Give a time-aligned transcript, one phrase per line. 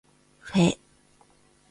[0.39, 0.79] ふぇ